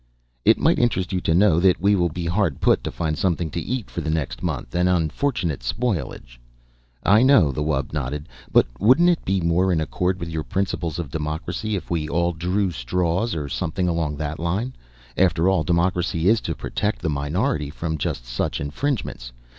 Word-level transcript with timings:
It 0.45 0.57
might 0.57 0.79
interest 0.79 1.13
you 1.13 1.21
to 1.21 1.35
know 1.35 1.59
that 1.59 1.79
we 1.79 1.93
will 1.95 2.09
be 2.09 2.25
hard 2.25 2.59
put 2.59 2.83
to 2.83 2.91
find 2.91 3.15
something 3.15 3.51
to 3.51 3.59
eat 3.61 3.87
for 3.87 4.01
the 4.01 4.09
next 4.09 4.41
month. 4.41 4.73
An 4.73 4.87
unfortunate 4.87 5.59
spoilage" 5.61 6.39
"I 7.03 7.21
know." 7.21 7.51
The 7.51 7.61
wub 7.61 7.93
nodded. 7.93 8.27
"But 8.51 8.65
wouldn't 8.79 9.09
it 9.11 9.23
be 9.23 9.41
more 9.41 9.71
in 9.71 9.79
accord 9.79 10.19
with 10.19 10.29
your 10.29 10.41
principles 10.41 10.97
of 10.97 11.11
democracy 11.11 11.75
if 11.75 11.91
we 11.91 12.09
all 12.09 12.33
drew 12.33 12.71
straws, 12.71 13.35
or 13.35 13.47
something 13.47 13.87
along 13.87 14.17
that 14.17 14.39
line? 14.39 14.73
After 15.17 15.47
all, 15.47 15.63
democracy 15.63 16.27
is 16.27 16.41
to 16.41 16.55
protect 16.55 17.03
the 17.03 17.07
minority 17.11 17.69
from 17.69 17.99
just 17.99 18.25
such 18.25 18.59
infringements. 18.59 19.31